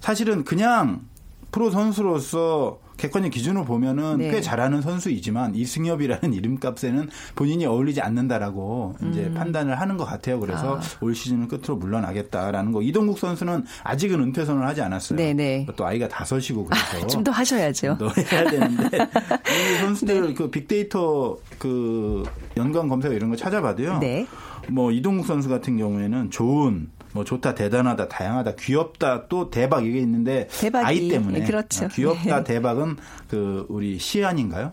[0.00, 1.02] 사실은 그냥
[1.50, 4.30] 프로 선수로서 객관적 기준으로 보면은 네.
[4.30, 9.10] 꽤 잘하는 선수이지만 이승엽이라는 이름값에는 본인이 어울리지 않는다라고 음.
[9.10, 10.38] 이제 판단을 하는 것 같아요.
[10.38, 10.80] 그래서 아.
[11.00, 12.82] 올 시즌은 끝으로 물러나겠다라는 거.
[12.82, 15.16] 이동국 선수는 아직은 은퇴 선언을 하지 않았어요.
[15.16, 15.34] 네네.
[15.34, 15.66] 네.
[15.76, 17.96] 또 아이가 다섯이고 그래서 아, 좀더 하셔야죠.
[17.98, 18.98] 더 해야 되는데
[19.48, 20.34] 이 선수들 네.
[20.34, 22.24] 그 빅데이터 그
[22.56, 23.98] 연관 검색 이런 거 찾아봐도요.
[23.98, 24.26] 네.
[24.68, 30.48] 뭐 이동국 선수 같은 경우에는 좋은 뭐 좋다, 대단하다, 다양하다, 귀엽다, 또 대박 이게 있는데
[30.48, 31.88] 대박이, 아이 때문에 그렇죠.
[31.88, 32.44] 귀엽다, 네.
[32.44, 32.96] 대박은
[33.28, 34.72] 그 우리 시안인가요?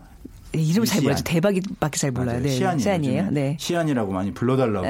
[0.52, 1.18] 네, 이름 잘 몰라요.
[1.24, 2.40] 대박이밖에 잘 몰라요.
[2.40, 2.48] 네.
[2.48, 2.78] 시안이에요.
[2.78, 3.30] 시안이에요.
[3.30, 3.56] 네.
[3.58, 4.86] 시안이라고 많이 불러달라고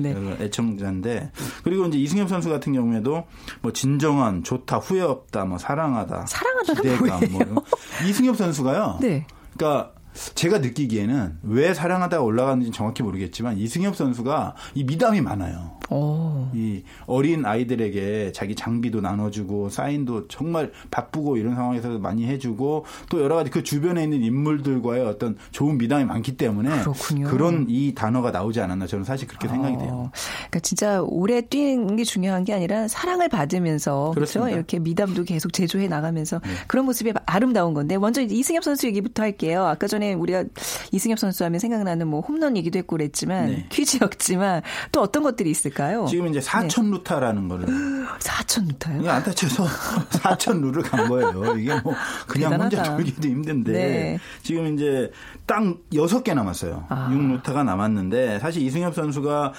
[0.00, 0.16] 네.
[0.44, 1.30] 애청자인데
[1.62, 3.24] 그리고 이제 이승엽 선수 같은 경우에도
[3.60, 7.52] 뭐 진정한, 좋다, 후회 없다, 뭐 사랑하다, 사랑하다는 뭐예요?
[7.52, 7.64] 뭐
[8.08, 8.98] 이승엽 선수가요.
[9.02, 9.26] 네.
[9.56, 15.78] 그러니까 제가 느끼기에는 왜 사랑하다가 올라갔는지 정확히 모르겠지만 이승엽 선수가 이 미담이 많아요.
[15.90, 16.48] 오.
[16.54, 23.36] 이 어린 아이들에게 자기 장비도 나눠주고 사인도 정말 바쁘고 이런 상황에서 많이 해주고 또 여러
[23.36, 27.28] 가지 그 주변에 있는 인물들과의 어떤 좋은 미담이 많기 때문에 그렇군요.
[27.28, 29.90] 그런 이 단어가 나오지 않았나 저는 사실 그렇게 생각이 돼요.
[29.90, 30.10] 어.
[30.36, 35.88] 그러니까 진짜 오래 뛰는 게 중요한 게 아니라 사랑을 받으면서 그렇죠 이렇게 미담도 계속 제조해
[35.88, 36.50] 나가면서 네.
[36.66, 39.64] 그런 모습이 아름다운 건데 먼저 이승엽 선수 얘기부터 할게요.
[39.66, 40.44] 아까 전에 우리가
[40.92, 43.66] 이승엽 선수 하면 생각나는 뭐 홈런 얘기도 했고 그랬지만 네.
[43.70, 45.73] 퀴즈였지만 또 어떤 것들이 있을까요?
[45.74, 46.06] 있을까요?
[46.06, 46.90] 지금 이제 4천 네.
[46.92, 47.66] 루타라는 거를
[48.18, 49.10] 4천 루타요?
[49.10, 51.56] 안 다쳐서 4천 루를 간 거예요.
[51.58, 51.94] 이게 뭐
[52.26, 52.76] 그냥 대단하다.
[52.78, 54.18] 혼자 돌기도 힘든데 네.
[54.42, 55.10] 지금 이제
[55.46, 56.86] 땅 6개 남았어요.
[56.88, 57.10] 아.
[57.12, 59.52] 6루타가 남았는데 사실 이승엽 선수가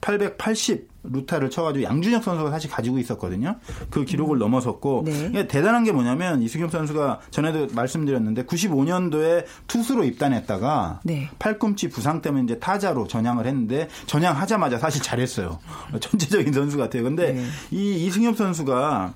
[0.00, 3.56] 3,880 루타를 쳐가지고 양준혁 선수가 사실 가지고 있었거든요.
[3.90, 4.40] 그 기록을 음.
[4.40, 5.46] 넘어섰고 네.
[5.48, 11.30] 대단한 게 뭐냐면 이승엽 선수가 전에도 말씀드렸는데 95년도에 투수로 입단했다가 네.
[11.38, 15.58] 팔꿈치 부상 때문에 이제 타자로 전향을 했는데 전향하자마자 사실 잘했어요.
[16.00, 17.04] 전체적인 선수 같아요.
[17.04, 17.44] 근데 네.
[17.70, 19.14] 이 이승엽 선수가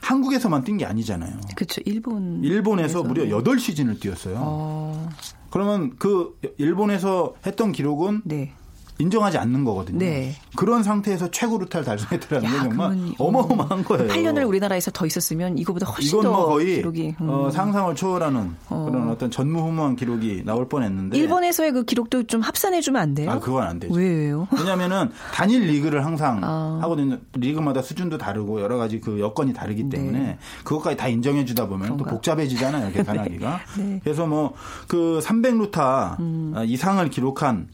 [0.00, 1.40] 한국에서만 뛴 게 아니잖아요.
[1.56, 1.80] 그렇죠.
[1.86, 4.36] 일본 일본에서 무려 8 시즌을 뛰었어요.
[4.38, 5.08] 어...
[5.50, 8.52] 그러면 그 일본에서 했던 기록은 네.
[8.98, 9.98] 인정하지 않는 거거든요.
[9.98, 10.34] 네.
[10.56, 14.08] 그런 상태에서 최고 루타를 달성했다는 게 정말 어마어마한 거예요.
[14.08, 17.28] 8년을 우리나라에서 더 있었으면 이거보다 훨씬 이건 뭐 거의 기록이 음.
[17.28, 18.88] 어, 상상을 초월하는 어.
[18.90, 23.30] 그런 어떤 전무후무한 기록이 나올 뻔했는데 일본에서의 그 기록도 좀 합산해 주면 안 돼요?
[23.30, 23.94] 아 그건 안 되죠.
[23.94, 24.46] 왜요?
[24.56, 26.78] 왜냐하면은 단일 리그를 항상 아.
[26.82, 27.18] 하거든요.
[27.34, 29.96] 리그마다 수준도 다르고 여러 가지 그 여건이 다르기 네.
[29.96, 30.38] 때문에 네.
[30.62, 32.04] 그것까지 다 인정해 주다 보면 그런가?
[32.04, 32.92] 또 복잡해지잖아요.
[32.92, 33.60] 계산하기가.
[33.78, 34.00] 네.
[34.04, 34.54] 그래서 뭐
[34.88, 36.54] 그 300루타 음.
[36.64, 37.68] 이상을 기록한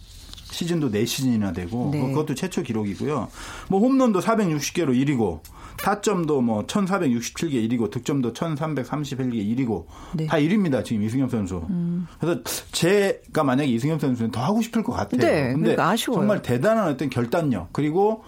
[0.50, 2.00] 시즌도 4시즌이나 되고 네.
[2.00, 3.28] 그것도 최초 기록이고요.
[3.68, 5.40] 뭐 홈런도 460개로 1위고
[5.82, 10.26] 타점도 뭐 1467개 1위고 득점도 1331개 1위고 네.
[10.26, 10.84] 다 1위입니다.
[10.84, 11.62] 지금 이승엽 선수.
[11.70, 12.06] 음.
[12.20, 12.40] 그래서
[12.72, 15.20] 제가 만약에 이승엽 선수는 더 하고 싶을 것 같아요.
[15.20, 16.20] 네, 근데 그러니까 아쉬워요.
[16.20, 18.24] 정말 대단한 어떤 결단력 그리고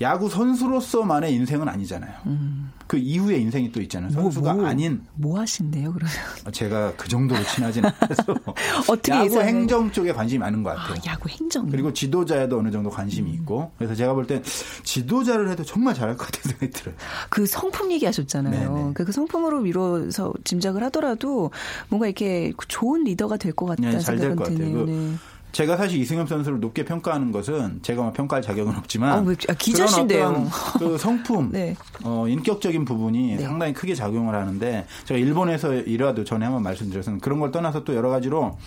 [0.00, 2.12] 야구 선수로서만의 인생은 아니잖아요.
[2.26, 2.70] 음.
[2.86, 4.12] 그 이후의 인생이 또 있잖아요.
[4.12, 5.02] 뭐, 선수가 뭐, 뭐, 아닌.
[5.14, 6.14] 뭐 하신대요, 그러면?
[6.52, 8.34] 제가 그 정도로 친하진 않아서.
[8.88, 9.46] 어떻게 야구 예상해?
[9.48, 10.94] 행정 쪽에 관심이 많은 것 같아요.
[10.94, 11.68] 아, 야구 행정.
[11.68, 13.34] 그리고 지도자에도 어느 정도 관심이 음.
[13.36, 13.72] 있고.
[13.78, 14.42] 그래서 제가 볼 땐
[14.84, 16.94] 지도자를 해도 정말 잘할 것 같은 생각이 들어요.
[17.30, 18.92] 그 성품 얘기하셨잖아요.
[18.94, 21.50] 그, 그 성품으로 미뤄서 짐작을 하더라도
[21.88, 24.84] 뭔가 이렇게 좋은 리더가 될 것 같다는 네, 생각은 드네요.
[24.86, 25.12] 그 네.
[25.56, 30.50] 제가 사실 이승엽 선수를 높게 평가하는 것은 제가 뭐 평가할 자격은 없지만 어, 아, 기자신데요.
[30.78, 31.74] 그 성품, 네.
[32.04, 33.42] 어, 인격적인 부분이 네.
[33.42, 38.10] 상당히 크게 작용을 하는데 제가 일본에서 일화도 전에 한번 말씀드렸었는데 그런 걸 떠나서 또 여러
[38.10, 38.58] 가지로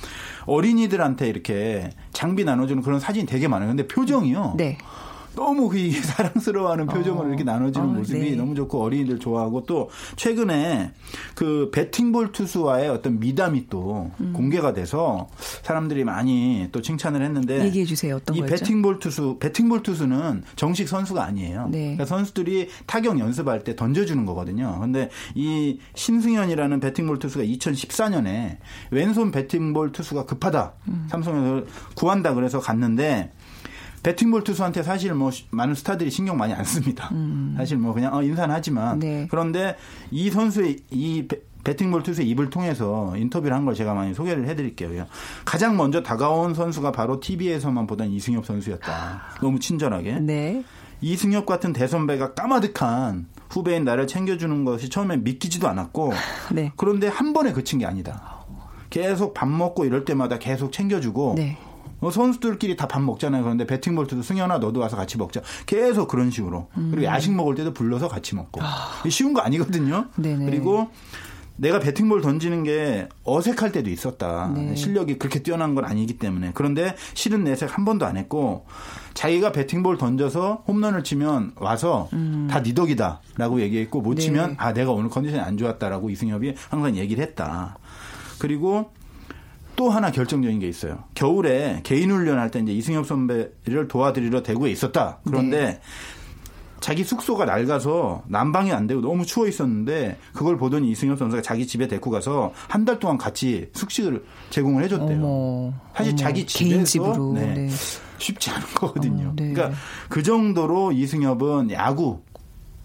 [0.47, 3.67] 어린이들한테 이렇게 장비 나눠주는 그런 사진이 되게 많아요.
[3.67, 4.55] 근데 표정이요.
[4.57, 4.79] 네.
[5.39, 7.27] 너무 그 사랑스러워하는 표정을 어.
[7.29, 8.35] 이렇게 나눠지는 어, 모습이 네.
[8.35, 10.91] 너무 좋고 어린이들 좋아하고 또 최근에
[11.35, 14.33] 그 배팅볼 투수와의 어떤 미담이 또 음.
[14.33, 15.29] 공개가 돼서
[15.63, 18.17] 사람들이 많이 또 칭찬을 했는데 얘기해 주세요.
[18.17, 18.55] 어떤 이 거였죠?
[18.55, 21.69] 배팅볼 투수 배팅볼 투수는 정식 선수가 아니에요.
[21.71, 21.79] 네.
[21.79, 24.77] 그러니까 선수들이 타격 연습할 때 던져주는 거거든요.
[24.81, 28.57] 근데 이 신승현이라는 배팅볼 투수가 2014년에
[28.91, 30.73] 왼손 배팅볼 투수가 급하다.
[30.89, 31.07] 음.
[31.09, 33.31] 삼성에서 구한다 그래서 갔는데
[34.03, 37.09] 배팅볼 투수한테 사실 뭐 많은 스타들이 신경 많이 안 씁니다.
[37.11, 37.53] 음.
[37.57, 39.27] 사실 뭐 그냥 어, 인사는 하지만 네.
[39.29, 39.75] 그런데
[40.11, 41.27] 이 선수의 이
[41.63, 45.05] 배팅볼 투수의 입을 통해서 인터뷰를 한 걸 제가 많이 소개를 해드릴게요.
[45.43, 49.21] 가장 먼저 다가온 선수가 바로 TV에서만 보던 이승엽 선수였다.
[49.41, 50.19] 너무 친절하게.
[50.21, 50.63] 네.
[51.01, 56.13] 이승엽 같은 대선배가 까마득한 후배인 나를 챙겨주는 것이 처음에 믿기지도 않았고
[56.53, 56.71] 네.
[56.77, 58.37] 그런데 한 번에 그친 게 아니다.
[58.89, 61.57] 계속 밥 먹고 이럴 때마다 계속 챙겨주고 네.
[62.01, 63.43] 어, 선수들끼리 다 밥 먹잖아요.
[63.43, 65.41] 그런데 배팅 볼트도 승현아 너도 와서 같이 먹자.
[65.65, 66.67] 계속 그런 식으로.
[66.77, 66.89] 음.
[66.91, 68.61] 그리고 야식 먹을 때도 불러서 같이 먹고.
[68.63, 69.03] 아.
[69.09, 70.05] 쉬운 거 아니거든요.
[70.15, 70.45] 네네.
[70.45, 70.89] 그리고
[71.55, 74.49] 내가 배팅볼 던지는 게 어색할 때도 있었다.
[74.55, 74.75] 네.
[74.75, 76.51] 실력이 그렇게 뛰어난 건 아니기 때문에.
[76.53, 78.65] 그런데 실은 내색 한 번도 안 했고
[79.13, 82.47] 자기가 배팅볼 던져서 홈런을 치면 와서 음.
[82.49, 84.21] 다니 덕이다라고 얘기했고 못 네.
[84.21, 87.77] 치면 아 내가 오늘 컨디션이 안 좋았다라고 이승엽이 항상 얘기를 했다.
[88.39, 88.91] 그리고
[89.79, 91.05] 또 하나 결정적인 게 있어요.
[91.13, 95.19] 겨울에 개인 훈련할 때 이제 이승엽 선배를 도와드리러 대구에 있었다.
[95.23, 95.79] 그런데 네.
[96.81, 101.87] 자기 숙소가 낡아서 난방이 안 되고 너무 추워 있었는데 그걸 보더니 이승엽 선수가 자기 집에
[101.87, 105.17] 데리고 가서 한 달 동안 같이 숙식을 제공을 해줬대요.
[105.17, 107.69] 어머, 사실 어머, 자기 집에서 네, 네.
[108.17, 109.23] 쉽지 않은 거거든요.
[109.27, 109.53] 어머, 네.
[109.53, 109.77] 그러니까
[110.09, 112.21] 그 정도로 이승엽은 야구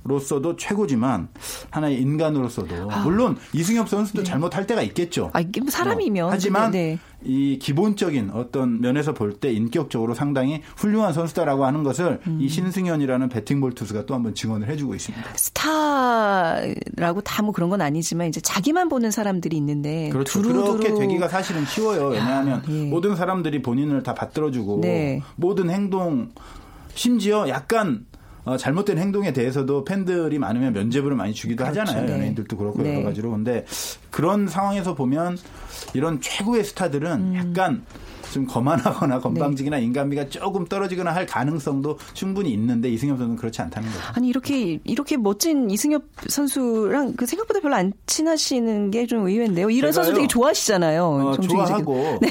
[0.05, 1.29] 로서도 최고지만
[1.71, 3.03] 하나의 인간으로서도 아.
[3.03, 4.25] 물론 이승엽 선수도 네.
[4.25, 5.31] 잘못할 때가 있겠죠.
[5.33, 6.99] 아, 뭐 사람이면 어, 하지만 네.
[7.23, 12.39] 이 기본적인 어떤 면에서 볼 때 인격적으로 상당히 훌륭한 선수다라고 하는 것을 음.
[12.41, 15.25] 이 신승현이라는 배팅볼 투수가 또 한번 증언을 해주고 있습니다.
[15.37, 20.41] 스타라고 다 뭐 그런 건 아니지만 이제 자기만 보는 사람들이 있는데 그렇죠.
[20.41, 20.79] 두루두루.
[20.79, 22.09] 그렇게 되기가 사실은 쉬워요.
[22.09, 22.85] 왜냐하면 야, 예.
[22.87, 25.21] 모든 사람들이 본인을 다 받들어주고 네.
[25.37, 26.31] 모든 행동
[26.95, 28.07] 심지어 약간
[28.45, 31.81] 어, 잘못된 행동에 대해서도 팬들이 많으면 면죄부를 많이 주기도 그렇죠.
[31.81, 32.07] 하잖아요.
[32.07, 32.13] 네.
[32.13, 32.95] 연예인들도 그렇고 네.
[32.97, 33.31] 여러 가지로.
[33.31, 33.65] 근데
[34.11, 35.39] 그런 상황에서 보면
[35.95, 37.37] 이런 최고의 스타들은 음.
[37.37, 37.85] 약간
[38.33, 39.85] 좀 거만하거나 건방지기나 네.
[39.85, 44.01] 인간미가 조금 떨어지거나 할 가능성도 충분히 있는데 이승엽 선수는 그렇지 않다는 거죠.
[44.15, 49.71] 아니 이렇게 이렇게 멋진 이승엽 선수랑 그 생각보다 별로 안 친하시는 게 좀 의외인데요.
[49.71, 51.05] 이런 선수 되게 좋아하시잖아요.
[51.05, 52.29] 어, 좋아하고 네.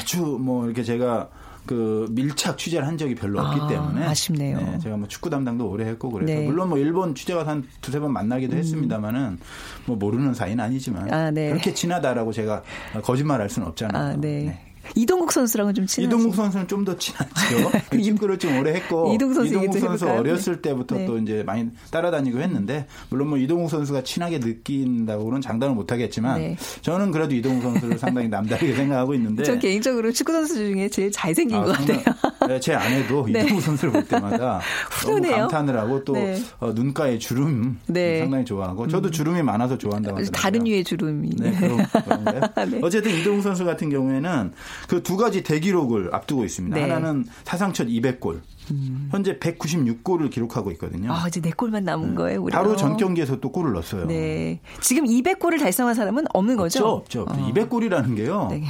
[0.00, 1.28] 아주 뭐 이렇게 제가
[1.66, 4.58] 그 밀착 취재를 한 적이 별로 없기 아, 때문에 아쉽네요.
[4.58, 6.46] 네, 제가 뭐 축구 담당도 오래 했고 그래서 네.
[6.46, 8.58] 물론 뭐 일본 취재가 한 두세 번 만나기도 음.
[8.58, 9.38] 했습니다만은
[9.86, 11.48] 뭐 모르는 사이는 아니지만 아, 네.
[11.48, 12.62] 그렇게 친하다라고 제가
[13.02, 14.02] 거짓말할 수는 없잖아요.
[14.02, 14.63] 아, 네.
[14.84, 14.90] 네.
[14.94, 16.08] 이동국 선수랑은 좀 친하죠.
[16.16, 17.70] 이동국 선수는 좀 더 친하죠.
[17.90, 21.06] 그 축구를 좀 오래 했고 이동국 선수, 이동국 선수 어렸을 때부터 네.
[21.06, 26.56] 또 이제 많이 따라다니고 했는데 물론 뭐 이동국 선수가 친하게 느낀다고는 장담을 못 하겠지만 네.
[26.82, 31.56] 저는 그래도 이동국 선수를 상당히 남다르게 생각하고 있는데 전 개인적으로 축구 선수 중에 제일 잘생긴
[31.56, 32.00] 아, 것 같아요.
[32.48, 33.40] 네, 제 아내도 네.
[33.44, 34.60] 이동국 선수를 볼 때마다
[35.06, 36.36] 너무 감탄을 하고 또 네.
[36.58, 38.18] 어, 눈가에 주름 네.
[38.18, 39.12] 상당히 좋아하고 저도 음.
[39.12, 40.32] 주름이 많아서 좋아한다고 하더라고요.
[40.32, 41.30] 다른 류의 주름이.
[41.38, 41.78] 네, 그런,
[42.70, 42.80] 네.
[42.82, 44.52] 어쨌든 이동국 선수 같은 경우에는
[44.88, 46.74] 그 두 가지 대기록을 앞두고 있습니다.
[46.74, 46.82] 네.
[46.82, 48.40] 하나는 사상 첫 200골.
[48.70, 49.08] 음.
[49.12, 51.12] 현재 196골을 기록하고 있거든요.
[51.12, 52.14] 아, 이제 4골만 남은 네.
[52.14, 52.58] 거예요, 우리가.
[52.58, 54.06] 바로 전 경기에서 또 골을 넣었어요.
[54.06, 54.60] 네.
[54.80, 56.84] 지금 200골을 달성한 사람은 없는 거죠?
[56.86, 57.42] 없죠, 없죠.
[57.44, 57.52] 어.
[57.52, 58.48] 200골이라는 게요.
[58.50, 58.64] 네.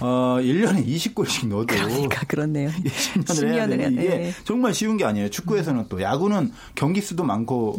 [0.00, 1.66] 어, 1년에 20골씩 넣어도.
[1.74, 2.70] 그러니까, 그렇네요.
[2.84, 4.32] 10년을, 10년을 해야 되는 이게 네.
[4.44, 5.28] 정말 쉬운 게 아니에요.
[5.30, 7.76] 축구에서는 또 야구는 경기 수도 많고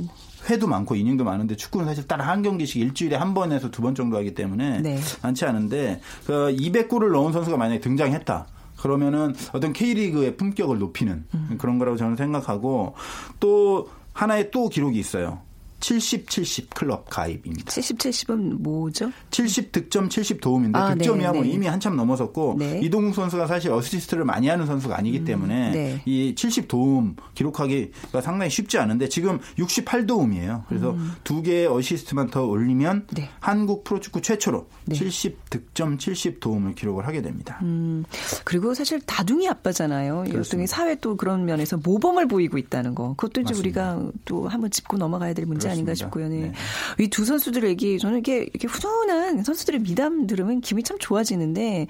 [0.49, 4.17] 회도 많고 이닝도 많은데 축구는 사실 딱 한 경기씩 일주일에 한 번에서 두 번 정도
[4.17, 4.99] 하기 때문에 네.
[5.23, 8.47] 많지 않은데 그 200골을 넣은 선수가 만약에 등장했다.
[8.77, 11.55] 그러면은 어떤 K리그의 품격을 높이는 음.
[11.59, 12.95] 그런 거라고 저는 생각하고
[13.39, 15.41] 또 하나의 또 기록이 있어요.
[15.81, 17.71] 70, 70 클럽 가입입니다.
[17.71, 19.11] 70, 70은 뭐죠?
[19.31, 21.51] 70 득점, 70 도움인데 아, 득점이야 네, 뭐 네.
[21.51, 22.79] 이미 한참 넘어섰고 네.
[22.83, 26.01] 이동국 선수가 사실 어시스트를 많이 하는 선수가 아니기 음, 때문에 네.
[26.05, 30.65] 이70 도움 기록하기가 상당히 쉽지 않은데 지금 68 도움이에요.
[30.69, 31.13] 그래서 음.
[31.23, 33.29] 두 개의 어시스트만 더 올리면 네.
[33.39, 37.59] 한국 프로축구 최초로 70 득점, 70 도움을 기록을 하게 됩니다.
[37.63, 38.05] 음,
[38.43, 40.25] 그리고 사실 다둥이 아빠잖아요.
[40.27, 43.15] 이동이 사회 또 그런 면에서 모범을 보이고 있다는 거.
[43.15, 46.27] 그것도 이제 우리가 또 한번 짚고 넘어가야 될 문제 아닌가 싶고요.
[46.29, 46.39] 네.
[46.39, 46.53] 네.
[46.99, 51.87] 이두 선수들 얘기 저는 이게 이렇게 훈훈한 선수들의 미담 들으면 기분이 참 좋아지는데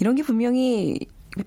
[0.00, 0.98] 이런 게 분명히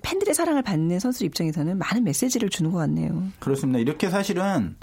[0.02, 3.24] 팬들의 사랑을 받는 선수 입장에서는 많은 메시지를 주는 것 같네요.
[3.38, 3.78] 그렇습니다.
[3.78, 4.76] 이렇게 사실은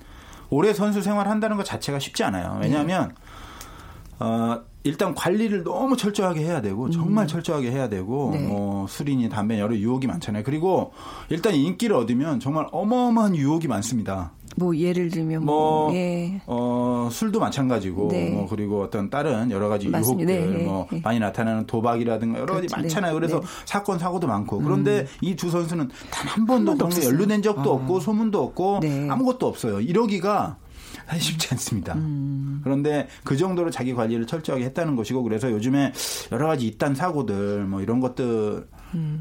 [0.49, 2.57] 오래 선수 생활 한다는 것 자체가 쉽지 않아요.
[2.61, 4.25] 왜냐하면 네.
[4.25, 7.27] 어, 일단 관리를 너무 철저하게 해야 되고 정말 음.
[7.27, 8.47] 철저하게 해야 되고 네.
[8.47, 10.43] 뭐 술이니 담배 여러 유혹이 많잖아요.
[10.43, 10.93] 그리고
[11.29, 14.31] 일단 인기를 얻으면 정말 어마어마한 유혹이 많습니다.
[14.57, 16.39] 뭐 예를 들면 뭐, 뭐 예.
[16.45, 18.29] 어, 술도 마찬가지고 네.
[18.29, 20.31] 뭐 그리고 어떤 다른 여러 가지 맞습니다.
[20.31, 20.63] 유혹들 네.
[20.63, 21.01] 뭐 네.
[21.03, 22.73] 많이 나타나는 도박이라든가 여러 그렇죠.
[22.75, 23.13] 가지 많잖아요.
[23.13, 23.19] 네.
[23.19, 23.45] 그래서 네.
[23.65, 25.05] 사건 사고도 많고 그런데 음.
[25.21, 27.73] 이두 선수는 단 한 번도 그런 연루된 적도 아.
[27.75, 29.09] 없고 소문도 없고 네.
[29.09, 29.79] 아무것도 없어요.
[29.79, 30.57] 이러기가
[31.05, 31.93] 사실 쉽지 않습니다.
[31.95, 32.61] 음.
[32.63, 35.93] 그런데 그 정도로 자기 관리를 철저하게 했다는 것이고 그래서 요즘에
[36.31, 38.67] 여러 가지 이딴 사고들 뭐 이런 것들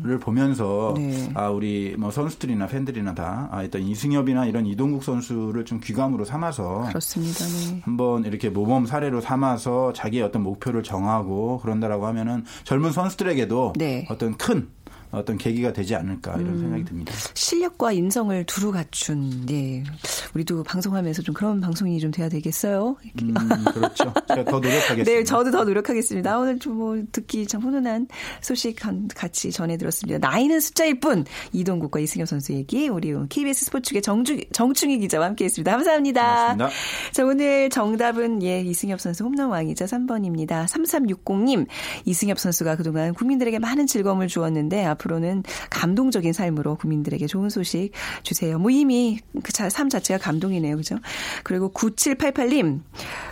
[0.04, 1.30] 를 보면서 네.
[1.34, 6.84] 아 우리 뭐 선수들이나 팬들이나 다 아, 일단 이승엽이나 이런 이동국 선수를 좀 귀감으로 삼아서
[6.88, 7.44] 그렇습니다.
[7.44, 7.80] 네.
[7.82, 14.06] 한번 이렇게 모범 사례로 삼아서 자기의 어떤 목표를 정하고 그런다라고 하면은 젊은 선수들에게도 네.
[14.10, 14.68] 어떤 큰
[15.14, 17.12] 어떤 계기가 되지 않을까 이런 음, 생각이 듭니다.
[17.35, 19.83] 실력과 인성을 두루 갖춘 네.
[20.35, 22.96] 우리도 방송하면서 좀 그런 방송이 좀 돼야 되겠어요.
[23.22, 23.35] 음,
[23.72, 24.12] 그렇죠.
[24.29, 25.05] 제가 더 노력하겠습니다.
[25.05, 26.38] 네, 저도 더 노력하겠습니다.
[26.38, 28.09] 오늘 좀 뭐 듣기 참 훈훈한
[28.40, 28.77] 소식
[29.14, 30.18] 같이 전해 들었습니다.
[30.18, 35.70] 나이는 숫자일 뿐 이동국과 이승엽 선수 얘기 우리 KBS 스포츠계 정주, 정충희 기자와 함께했습니다.
[35.70, 36.57] 감사합니다.
[36.57, 36.68] 고맙습니다.
[37.12, 40.66] 자, 오늘 정답은 예 이승엽 선수 홈런 왕이자 3번입니다.
[40.66, 41.66] 3360님
[42.05, 47.90] 이승엽 선수가 그동안 국민들에게 많은 즐거움을 주었는데 앞으로 앞으로는 감동적인 삶으로 국민들에게 좋은 소식
[48.22, 48.58] 주세요.
[48.58, 50.76] 뭐 이미 그 삶 자체가 감동이네요.
[50.76, 50.96] 그죠?
[51.42, 52.80] 그리고 9788님,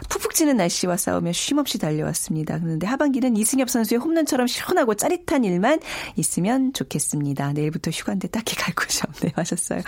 [0.09, 2.59] 푹푹 찌는 날씨와 싸우며 쉼없이 달려왔습니다.
[2.59, 5.81] 그런데 하반기는 이승엽 선수의 홈런처럼 시원하고 짜릿한 일만
[6.17, 7.53] 있으면 좋겠습니다.
[7.53, 9.33] 내일부터 휴가인데 딱히 갈 곳이 없네요.
[9.37, 9.81] 하셨어요.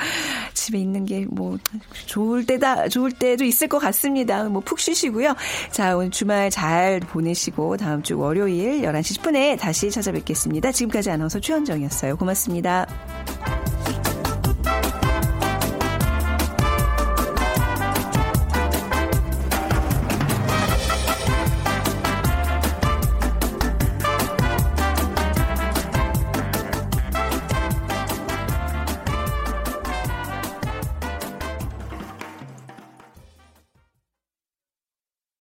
[0.54, 1.58] 집에 있는 게 뭐
[2.06, 4.44] 좋을 때다, 좋을 때도 있을 것 같습니다.
[4.44, 5.34] 뭐 푹 쉬시고요.
[5.70, 10.72] 자, 오늘 주말 잘 보내시고 다음 주 월요일 11시 10분에 다시 찾아뵙겠습니다.
[10.72, 12.16] 지금까지 아나운서 최 최현정이었어요.
[12.16, 12.86] 고맙습니다.